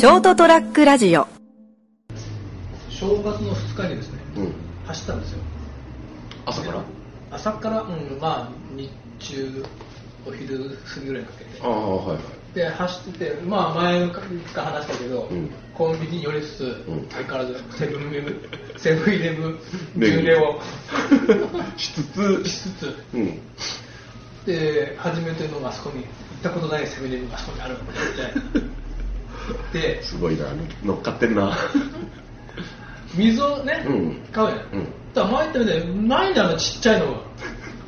[0.00, 1.26] ショートトラックラジオ。
[2.88, 4.54] 正月の2日にですねうん。
[4.86, 5.38] 走ったんですよ。
[6.46, 6.82] 朝から？
[7.30, 9.62] 朝から、うん、まあ日中
[10.26, 11.60] お昼過ぎぐらいにかけて。
[11.60, 12.54] ああ、はいはい。
[12.54, 14.22] で走っててまあ前のか
[14.62, 15.50] 話したけど、うん。
[15.74, 17.06] コンビニに寄りつつ、ん。
[17.10, 18.40] 相変わらずセブンイレブン
[18.80, 19.58] セブンイレブン
[19.98, 20.58] 巡礼を。
[21.76, 22.96] しつつ、しつつ。
[23.12, 23.38] うん。
[24.46, 26.08] で初めてのあそこに行
[26.38, 28.70] ったことないセブンイレブンがあそこにあるって
[29.72, 30.46] ですごいな、
[30.84, 31.56] 乗っかってんな。
[33.14, 34.16] 水をね、うん。
[34.32, 34.84] 買うやん、うん。
[35.14, 37.20] だから前行ってみてないんだよちっちゃいのが。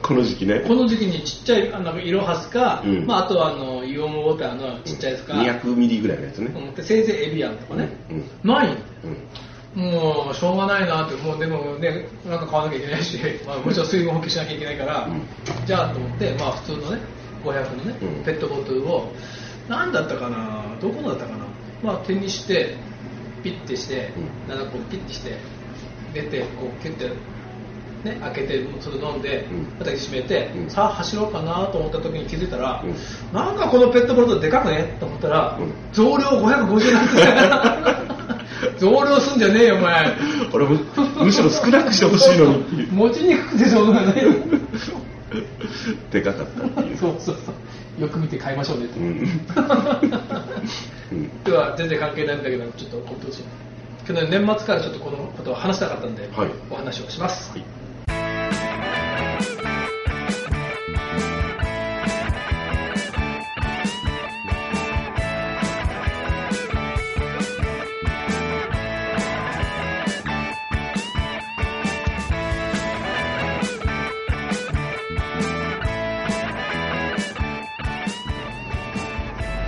[0.03, 0.61] この時期ね。
[0.67, 3.07] この時期にちっちゃいあのイロハスか、うん。
[3.07, 6.47] まあ、あとはあのイオンウォーターのちっちゃいやつか、200ミリぐらいのやつね。
[6.47, 8.25] うんでせいぜいエビアンとかね、うん。
[8.43, 8.77] ないん。
[9.75, 15.67] もうしょうがないなってもうでもねなんか買わなきゃいけないし、 まあ、もちろん水分補給しなきゃいけないから、うん。
[15.67, 16.99] じゃあと思って、まあ、普通のね
[17.45, 18.25] 500のね、うん。
[18.25, 19.13] ペットボトルを
[19.69, 21.45] 何だったかなどこのだったかな、
[21.83, 22.77] まあ、手にして
[23.43, 24.13] ピッてして、
[24.49, 24.55] うん。
[24.55, 25.37] 7個ピッてして
[26.15, 27.11] 出てこうキュッて
[28.05, 29.63] ね、開けてそれ飲んで、うん。
[29.79, 30.71] また閉めて、うん。
[30.71, 32.95] さあ走ろうかなと思った時に気づいたら、うん。
[33.33, 34.97] なんかこのペットボトルでかくね？
[34.99, 35.73] と思ったら、うん。
[35.93, 38.79] 増量550なんて。
[38.79, 40.17] 増量すんじゃねえよお前。
[40.53, 40.79] 俺も、
[41.23, 42.89] むしろ少なくしてほしいのに。
[42.91, 44.23] 持ちにくくてしょうがない。
[44.23, 44.31] よ
[46.11, 46.97] でかかったっていう。
[46.97, 47.53] そうそうそ
[47.99, 48.03] う。
[48.03, 49.29] よく見て買いましょうねって、うん。
[51.13, 51.43] うん。
[51.43, 53.45] では全然関係ないんだけどちょっと今年
[54.05, 56.51] 去年年末からちょっとこのことを話したかったんで、はい。
[56.71, 57.82] お話をします、はい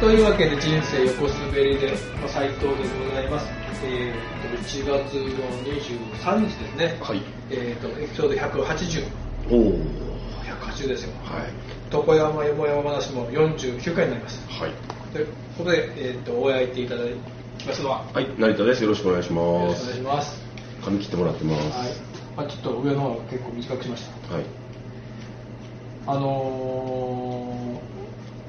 [0.04, 2.74] というわけで人生横滑りでまあ斉藤で
[3.08, 3.46] ございます、
[3.86, 7.22] えー、と1月の23日ですね、はい。
[7.48, 9.06] えー、とエピソード180
[9.50, 9.72] おお。
[10.44, 11.50] 180ですよはい。
[11.90, 14.72] 床山よもやま話も49回になりますはい。
[15.14, 15.26] という
[15.56, 17.04] ことで、えー、とお会いいていただ
[17.56, 18.82] きますのははい、成田です。
[18.82, 20.18] よろしくお願いしよますろしくお願い。
[20.18, 20.42] します
[20.84, 21.78] 髪切ってもらってます。
[21.78, 21.88] はい、
[22.36, 24.44] まあ、ちょっと上の方は結構短くしましたはい。
[26.06, 27.80] あの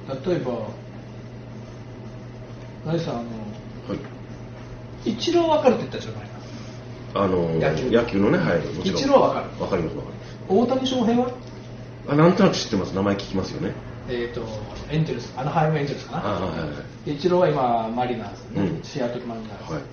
[0.09, 0.51] ー、例えば
[2.85, 3.25] 何さんあのは
[5.05, 5.09] い。
[5.11, 6.25] 一郎分かるって言ったでしょ前
[7.23, 8.59] あの野球野球のね、はい。
[8.59, 8.97] もちろん。
[8.99, 10.35] 一郎はわかるわかります、わかります。
[10.47, 11.31] 大谷翔平は？
[12.07, 12.93] あ、なんとなく知ってます。
[12.93, 13.73] 名前聞きますよね。
[14.07, 14.45] えっ、と
[14.91, 16.65] エンジェルスアナハイムエンジェルスかなあはいは
[17.05, 19.83] い一郎は今マリナーズ、ねうんシアトルマリナーズ、はい。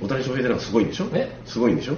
[0.00, 1.06] 大谷翔平ってなんかすごいんでしょ？
[1.14, 1.36] え？
[1.44, 1.96] すごいんでしょ？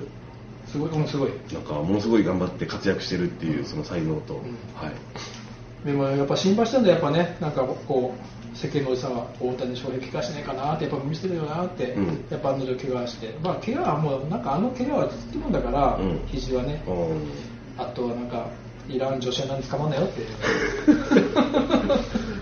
[0.66, 5.86] すごいうんすごいなんかものすごい頑張って活躍してるっていうその才能と、んはい。
[5.86, 12.24] でもやっぱ心配したんだやっぱねなんかこう世間のおじさんは大谷翔平怪我しないかなってやっぱ見せてるよなって、うん。
[12.30, 16.20] やっぱ案の定怪我してまあ怪我はもうなんかあの怪我はずっともんだから、うん。
[16.26, 16.82] 肘はね。
[16.86, 17.30] うん。
[17.78, 18.46] あとはなんか
[18.88, 20.20] いらん女子は何捕まんなよって。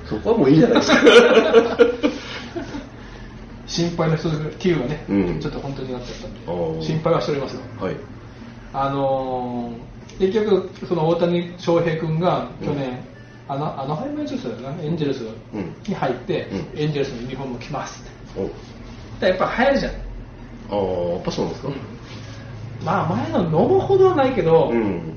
[0.08, 0.98] そこはもういいんじゃないですか。
[3.66, 5.40] 心配の人9がね、うん。
[5.40, 6.40] ちょっと本当になっちゃったんで
[6.82, 7.60] 心配はしておりますよ。
[7.78, 7.96] はい。
[8.72, 13.04] あのー結局その大谷翔平君が去年、
[13.48, 15.74] あのあのハイムエンジェルスだよなエンジェルスうん。
[15.88, 16.78] に入って、うん。
[16.78, 18.04] エンジェルスのユニフォームを着ます。
[19.16, 19.96] ってやっぱ流行るじゃん、あ
[20.70, 20.76] あ、
[21.14, 21.72] やっぱそうなんですか、
[22.84, 25.14] まあ前の野茂ほどはないけど、うん。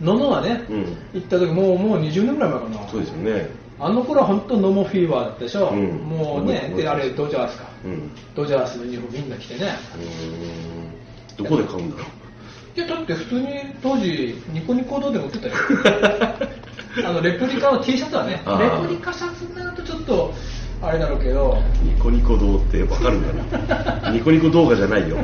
[0.00, 0.96] 野茂はね、うん。
[1.12, 2.88] 行った時もうもう20年ぐらい前かな。
[2.88, 3.50] そうですよね。
[3.78, 5.88] あの頃は本当野茂フィーバーだったでしょ、うん。
[6.08, 7.68] もうねうんであれドジャースか。
[7.84, 7.92] うん。
[7.92, 7.96] う
[8.34, 9.72] ドジャースのユニフォームみんな着てね。
[11.36, 12.04] どこで買うんだろ
[12.74, 13.46] いやだって普通に
[13.82, 15.54] 当時ニコニコ堂でも売ってたよ
[17.06, 20.32] あのレプリカの T シャツはねレプリカシャツになるとちょっと
[20.82, 21.86] あれだろうけどう。
[21.86, 23.68] ニコニコ動ってわかるんだ
[24.02, 24.10] な。
[24.10, 25.16] ニコニコ動画じゃないよ。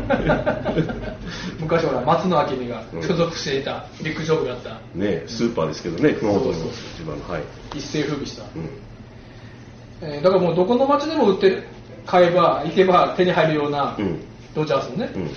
[1.59, 6.56] 昔ほら松野明美がうん所属していた陸上部だったねスーパーですけどね、熊本の一
[7.04, 7.28] 番の。
[7.28, 7.42] はい。
[7.75, 10.09] 一世風靡した、うん。
[10.09, 11.65] えーだからもうどこの町でも売ってる？
[12.06, 14.21] 買えば行けば手に入るようなうん。
[14.54, 15.30] ドジャースのね、うん。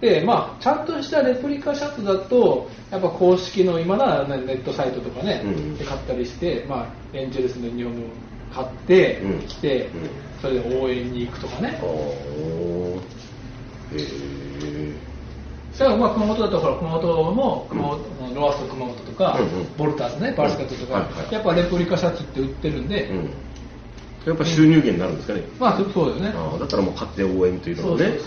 [0.00, 9.46] でまあちゃんとしたレプリカシャツだとやっぱ公式の今ならねネットサイトとかね、うんで買ったりして、まあ、エンジェルスのユニフォーム買って、うん。
[9.46, 10.10] 着て、うん。
[10.40, 11.78] それで応援に行くとかね。
[13.92, 14.92] へえ。
[15.78, 19.76] だからまあ熊本だとほら熊本も熊本、ロアスト熊本とか、うんうん。
[19.76, 21.32] ボルターズねバルスカットとか、はいはい。
[21.32, 23.30] やっぱレプリカシャツって売ってるんで、うん。
[24.28, 25.42] やっぱ収入源になるんですかね。
[25.58, 26.32] まあそそうだよね。
[26.36, 28.18] ああだったらもう買って応援というのをね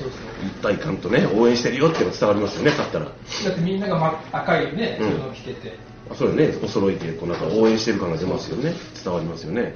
[0.44, 3.06] 一体感とね応援してるよっていうのが伝わりますよね買ったら。
[3.06, 5.10] だってみんなが、ま、赤いね、うん。
[5.10, 5.78] そういうのを着てて。
[6.10, 6.58] あそうよね。
[6.64, 9.76] お揃いでこうなんか応援してる感が出ますよね伝わりますよね。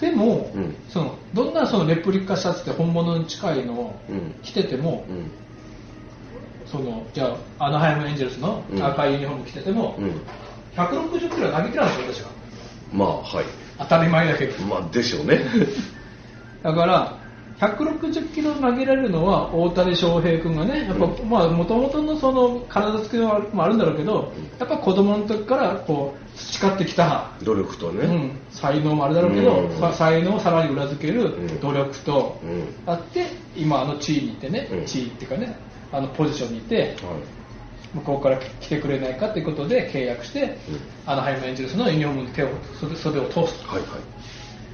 [0.00, 0.76] でも、うん。
[0.88, 4.34] そのどんなそのレプリカシャツって本物に近いのをうん。
[4.42, 5.30] 着てても、うん。
[6.66, 8.84] そのじゃあアナハイムエンジェルスのうん。
[8.86, 10.12] 赤いユニフォーム着てても、うん。
[10.76, 12.30] 160キロ投げてないんですよ私は。
[12.92, 14.64] まあはい当たり前だけど。
[14.64, 15.40] まあでしょうね。
[16.62, 17.26] だから
[17.58, 21.28] 160キロ投げられるのは大谷翔平君がね、やっぱ、うん。
[21.28, 29.80] まあ、もともとのその体つきもあるんだろうけど、やっぱ子供の時からこう培ってきた、努力とね、うん、才能もあるだろうけど、うん。
[29.80, 31.60] さ才能をさらに裏付けるん。
[31.60, 32.68] 努力とうん。
[32.84, 33.26] あって、
[33.56, 34.84] 今、あの地位にいてね、うん。
[34.84, 35.56] 地位っていうかね、
[35.92, 36.94] あのポジションにいて、はい
[37.94, 40.56] 向こうから来てくれないかということで契約して、うん。
[41.06, 42.48] アナハイムエンジェルスのユニフォームに手を
[42.80, 43.62] 袖袖を通す。
[43.64, 43.82] と、はい。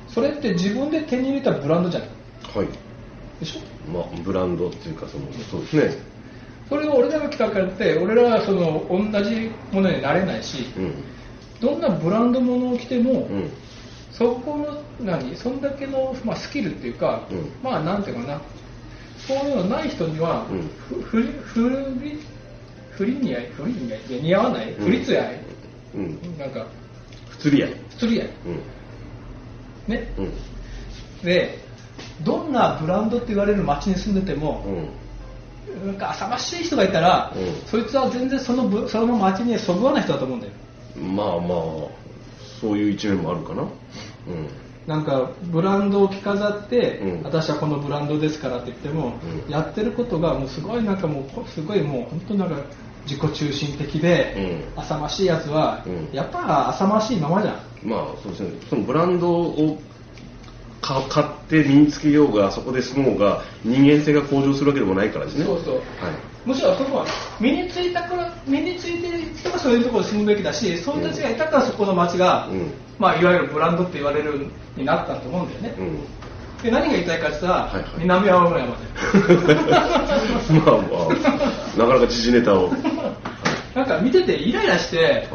[0.08, 2.08] それって自分で手に入れたブランドじゃない？
[2.08, 2.66] はい。
[2.66, 2.76] はい
[3.40, 3.60] でしょ？
[3.90, 6.02] まあブランドっていうかそのそうですね。
[6.68, 10.94] それを俺らが来たからって俺らはその同じものになれないしうん。
[11.60, 13.50] どんなブランドものを着ても、うん。
[14.10, 15.36] そこの何？
[15.36, 17.50] そんだけの、まあ、スキルっていうか、うん。
[17.62, 18.40] まあなんていうかな。
[19.26, 20.68] そういうのない人には、うん。
[20.88, 21.68] ふふりふ
[22.02, 22.18] り
[22.96, 24.00] 不利に合い不利に合い。
[24.08, 24.72] いや似合わない？
[24.72, 24.84] うん。
[24.84, 25.40] 不利合い、
[25.94, 26.38] うん。
[26.38, 26.66] なんか
[27.28, 28.28] 不釣り合い不釣り合い。
[29.88, 29.94] うん。
[29.94, 30.12] ね？
[30.18, 30.32] うん。
[31.24, 31.58] で
[32.24, 35.86] どんなブランドって言われる街に住んでても、うん。
[35.86, 37.54] なんか浅ましい人がいたら、うん。
[37.66, 40.52] そいつは全然そのぶその街にそぐわない人だと思うんだよ。
[40.96, 41.88] まあまあ
[42.60, 43.62] そういう一面もあるかな。
[43.62, 43.68] うん
[44.86, 47.22] なんかブランドを着飾って、うん。
[47.22, 49.14] 私はこのブランドですからって言っても、
[49.46, 49.50] うん。
[49.50, 52.56] やってることがもうすごいなんかもうこすごいもう本当なんか
[53.06, 54.82] 自己中心的で、うん。
[54.82, 56.08] 浅ましいやつは、うん。
[56.12, 57.88] やっぱ浅ましいままじゃん。
[57.88, 58.50] まあそうですね。
[58.68, 59.80] そのブランドを
[60.80, 65.44] か買って身につけようがそこで住もうが人間性が向上するわけでもないからですね。
[65.44, 65.74] そうそう。
[65.74, 65.84] はい。
[66.44, 67.06] むしろそこは
[67.40, 69.00] 身についたから身につい
[69.62, 72.70] そういうところに住むべきだしそういう人たちがいたからそこの街が、うん。
[72.98, 74.34] まあ、いわゆるブランドって言われるよ
[74.76, 76.62] うになったと思うんだよね、うん。
[76.62, 77.92] で何が言いたいかって言ったら、はいはい。
[77.98, 78.62] 南青山で
[80.60, 80.86] まあま
[81.76, 81.78] あ。
[81.78, 82.70] なかなか時事ネタを。
[83.74, 85.28] なんか見ててイライラして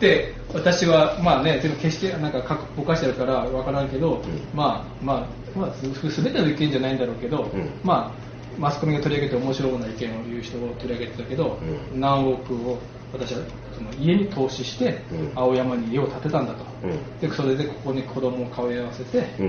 [0.00, 4.20] で私はまあね全部決してなんかぼかしてるからわからんけど、ん。
[4.52, 7.70] まあまあまあすすべての意見じゃないんだろうけど、うん。
[7.82, 9.98] まあマスコミが取り上げて面白いような意見を
[10.28, 11.58] 言う人を取り上げてたけど、
[11.92, 12.00] うん。
[12.00, 12.78] 何億を
[13.12, 13.40] 私は
[13.76, 15.32] その家に投資して、うん。
[15.34, 17.20] 青山に家を建てたんだと、うん。
[17.20, 19.46] でそれでここに子供を通い合わせて、うん。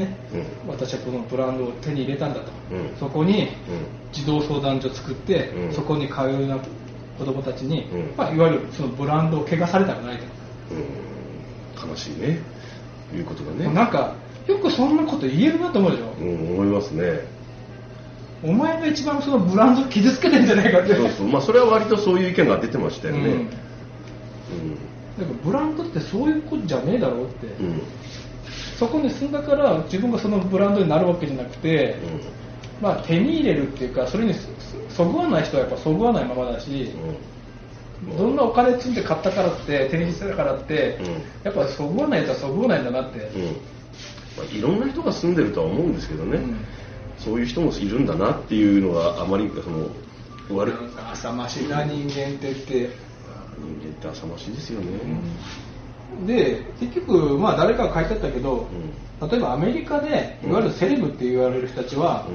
[0.00, 0.70] ねうん。
[0.70, 2.96] 私はこのブランドを手に入れたんだと、うん。
[2.98, 3.48] そこにうん。
[4.12, 5.72] 児童相談所作って、うん。
[5.72, 6.58] そこに通うような
[7.18, 8.14] 子供たちに、うん。
[8.16, 10.24] まあ、いわゆるそのブランドを汚されたくないと。
[11.84, 11.90] うん。
[11.90, 12.38] 悲しいね。
[13.14, 13.72] いうことだね。
[13.74, 14.14] なんか
[14.46, 17.20] よくそんなこと言えるなと思うでしょ、うん思いますね
[18.42, 20.94] お前が一番そのブランドを傷つけてんじゃないかって。
[20.94, 21.28] そうそう。
[21.28, 23.28] まあそれは割とそういう意見が出てましたよね。
[23.28, 23.36] うん。
[25.18, 25.36] なん。
[25.36, 27.66] かブランドってそういうことじゃねえだろうって、うん。
[27.66, 27.82] うん
[28.82, 31.96] そこに住んだから自分がそのブランドになるわけじゃなくて、
[32.80, 34.48] まあ、手に入れるっていうかそれにそ
[34.88, 36.92] そぐわない人はやっぱそぐわないままだし、
[38.02, 38.18] うん。
[38.18, 41.06] どんなお金積んで買ったからって手に入れたからって、うん。
[41.44, 43.44] やっぱそぐわないやつはそぐわないんだなって、うん。
[44.36, 46.56] まあ、いろんな人が住んでるとは思うんですけどね、うん
[47.24, 49.88] そういう人もいるんだなっていうのがあまりその
[50.58, 52.74] 悪いなんか浅ましいな人間ってって。
[52.74, 54.08] 人間って。
[54.08, 54.86] 浅ましいですよね、
[56.26, 58.66] で結局、まあ、誰かが書いてあったけど、
[59.20, 62.26] 例えばアメリカでいわゆるセレブって言われる人たちは、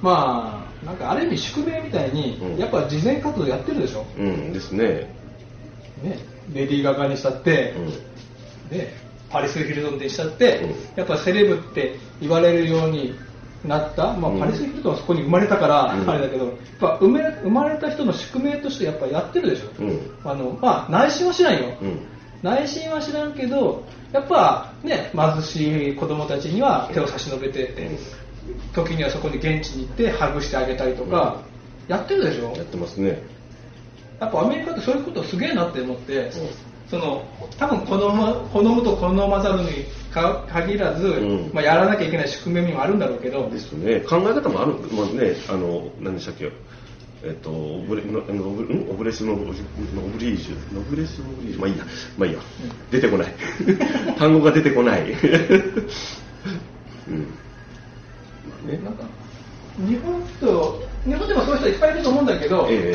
[0.00, 2.58] まあなんかある意味宿命みたいに、うん。
[2.58, 5.14] やっぱ慈善活動やってるでしょ、うん、うん、ですね、
[6.02, 6.18] ね、
[6.52, 7.74] レディー・ガガにしたって、
[8.70, 8.76] うん。
[8.76, 8.92] ね、
[9.30, 10.70] パリス・ヒルトンでしたって、うん。
[10.96, 13.14] やっぱセレブって言われるように
[13.64, 14.40] なった、まあうん。
[14.40, 16.10] パリス・ヒルトンはそこに生まれたから、うん。
[16.10, 20.00] あれだけどやっぱ生め生まれた人の宿命としてやっぱやってるでしょ、うん。
[20.24, 22.00] あのまあ、内心はしないよ、うん。
[22.42, 27.88] 内心は知らんけどやっぱね貧しい子供たちには手を差し伸べてって、
[28.74, 31.40] 時にはそこに現地に行ってハグしてあげたりとか、
[31.88, 32.52] やってるでしょ。
[32.56, 33.22] やってますね、
[34.20, 36.30] やっぱアメリカってそういうことすげえなって思って、うん
[36.92, 37.24] その
[37.58, 41.50] 多分好む好むと好まざるにか限らず、うん。
[41.54, 46.52] まあ、やらなきゃいけない宿命にもあるんだろうけど、ですね、考え方もある、まあね、あの何でしたっけ、
[47.24, 48.90] えっと、オブレノノブん？
[48.90, 51.84] オブレスノブノブリージュ、ノブレスノブリージュ、まあいいや、
[52.18, 52.40] まあいいや、
[52.90, 53.34] 出てこない、
[54.18, 55.00] 単語が出てこない。
[57.08, 57.20] うん。
[58.46, 58.78] まあね。
[58.84, 59.04] なんか
[59.78, 62.94] 日本と日本でもそういう人いっぱいいると思うんだけど、え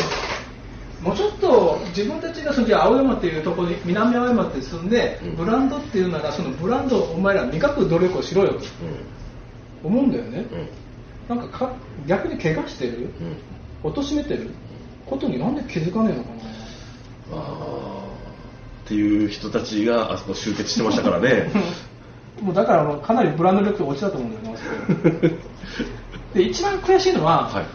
[1.02, 5.36] もうちょっと自分たちがその青山っていうところに南青山って住んで、うん。
[5.36, 8.66] ブランドっていうならそのブランドをお前ら磨く努力をしろよとえ
[9.84, 10.46] 思うんだよね、
[11.30, 11.76] なんかか
[12.08, 13.10] 逆に怪我してる？
[13.84, 13.92] うん。
[13.92, 14.50] 貶めてる？
[15.06, 17.42] ことになんで気づかねえのかな？
[17.44, 18.86] あー。
[18.86, 21.52] っていう人たちがあそこ集結してましたからね。
[22.42, 25.38] もうだからかなりブランド力落ちたと思うんだよね
[26.36, 27.66] で一番悔しいのは、はいはい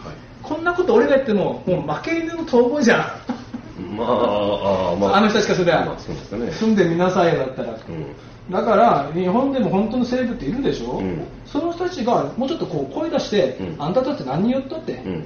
[0.43, 3.95] こんなこと俺が言ってももう負け犬の逃亡じゃん。
[3.95, 5.17] まあああまあ。
[5.17, 6.51] あの人たちからすればまあそうですかね。
[6.51, 8.51] 住んでみなさいだったら、うん。
[8.51, 11.25] だから日本でも本当のセレブっているでしょ、うん。
[11.45, 13.81] その人たちがもうちょっとこう声出して、うん。
[13.81, 15.23] あんたたち何言ったって、うん。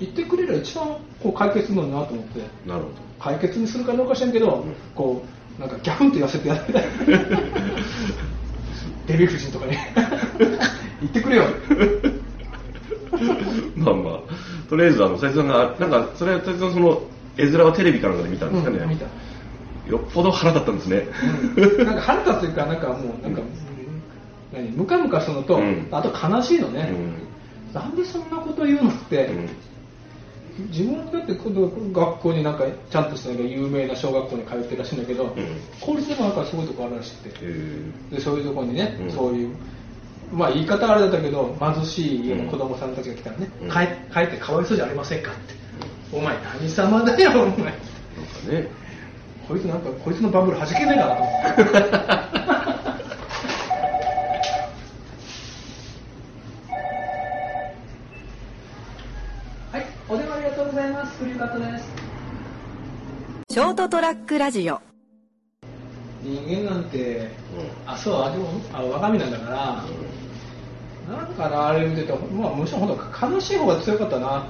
[0.00, 0.88] 言ってくれれば一番
[1.22, 2.40] こう解決するのになと思って。
[2.66, 4.74] なるほ解決にするかどうか知らんけど、ん。
[4.94, 5.22] こ
[5.58, 6.84] うなんかギャフンと言わせてやってたい
[9.06, 9.72] デヴィ夫人とかに。
[11.00, 11.44] 言ってくれよ。
[11.44, 12.25] ど
[13.76, 14.68] まあまあ。
[14.68, 17.02] とりあえずあの斉藤さんがなんかそれは斉藤さんその
[17.38, 19.06] 絵面はテレビかなんかで見たんですかね、うん見た。
[19.88, 21.06] よっぽど腹立ったんですね、
[21.56, 21.86] うん。
[21.86, 23.42] なんか腹立つというか、なんかもう、なんか、
[24.52, 24.70] 何？
[24.70, 25.88] ムカムカするのと、うん。
[25.90, 27.80] あと悲しいのね、うん。
[27.80, 29.48] なんでそんなこと言うのって、うん。
[30.70, 35.30] 自分だって今度学校になんかちゃんとした有名な小学校に通ってるらしいんだけど、ん。
[35.80, 39.12] 公立でもなんかすごいとこあるらしくて、えでそういうところにね、うん。
[39.12, 39.54] そういう、
[40.32, 43.74] まあ言い方はあれだったけど、貧しい家の子供さんたちが来たらね、うん帰
[44.12, 45.54] 帰ってかわいそうじゃありませんかって、
[46.12, 47.50] お前何様だよ、お前。
[47.50, 47.72] ーなんか
[48.50, 48.68] ね
[49.48, 51.62] こいつなんか、こいつのバブル弾けないかなと思って。
[59.72, 61.18] はい、お電話ありがとうございます。
[61.18, 62.06] クリューカットです。
[63.50, 64.95] ショートトラックラジオ
[66.26, 67.30] 人間なんて、う
[67.86, 69.84] あ、そう、あ、でも、あ、我が身なんだから、
[71.16, 74.48] なんかな、あれ見てて、まあ、むしろ本当悲しい方が強かったな。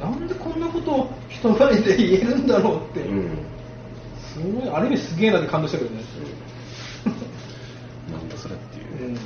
[0.00, 3.04] なんでこんなことを人前で言えるんだろうって。
[4.32, 6.02] すごい、ある意味すげえなって感動してるよね。
[8.10, 9.14] なんだそれっていうう、ん。
[9.14, 9.24] なん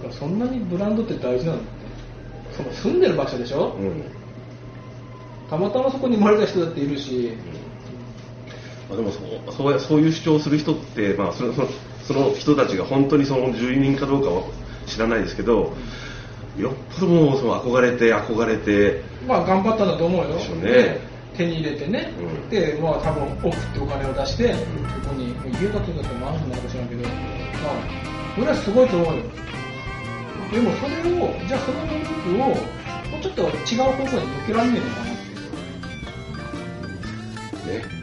[0.00, 1.66] かそんなにブランドって大事なのって。
[2.56, 4.02] その住んでる場所でしょ、うん
[5.48, 7.30] たまたまそこに生まれた人だっているし、
[8.88, 11.52] まあ、でもそうそうやそういう主張をする人って、まあ、その
[12.06, 14.42] その人たちが本当にその住人かどうかは
[14.86, 15.74] 知らないですけど
[16.56, 20.28] よっぽどもうその憧れて憧れてまあ頑張ったんだと思うよ。
[20.36, 20.62] でしょうね。
[20.62, 21.00] で
[21.36, 22.48] 手に入れてね、うん。
[22.48, 24.60] で、まあ多分送ってお金を出して、そ
[25.08, 27.12] こに、家だとだとマンションなのか知らんけど、まあ、
[28.34, 29.22] それはすごいと思うよ。
[30.50, 32.56] でもそれを、じゃあその能力を、も
[33.18, 33.50] うちょっと違う
[33.82, 35.22] 方向に向けられないのかなって
[37.68, 37.82] いう。
[37.82, 37.95] ね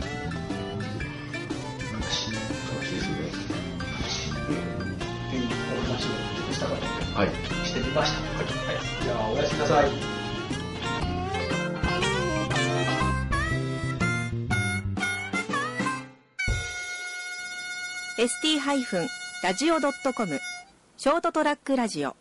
[7.15, 7.29] はい
[7.63, 8.20] してみました。
[8.38, 8.48] はい。
[9.03, 9.89] じゃあおやすみなさい。
[18.17, 20.39] ST-radio.com
[20.98, 22.15] ショートトラックラジオ